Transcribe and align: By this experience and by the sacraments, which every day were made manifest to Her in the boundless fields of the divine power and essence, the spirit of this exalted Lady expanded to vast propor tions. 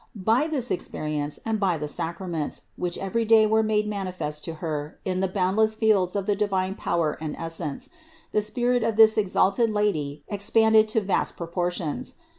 By 0.15 0.47
this 0.47 0.71
experience 0.71 1.39
and 1.45 1.59
by 1.59 1.77
the 1.77 1.87
sacraments, 1.87 2.63
which 2.75 2.97
every 2.97 3.23
day 3.23 3.45
were 3.45 3.61
made 3.61 3.87
manifest 3.87 4.43
to 4.45 4.55
Her 4.55 4.97
in 5.05 5.19
the 5.19 5.27
boundless 5.27 5.75
fields 5.75 6.15
of 6.15 6.25
the 6.25 6.35
divine 6.35 6.73
power 6.73 7.19
and 7.21 7.35
essence, 7.35 7.91
the 8.31 8.41
spirit 8.41 8.81
of 8.81 8.95
this 8.95 9.15
exalted 9.15 9.69
Lady 9.69 10.23
expanded 10.27 10.87
to 10.87 11.01
vast 11.01 11.37
propor 11.37 11.69
tions. 11.69 12.15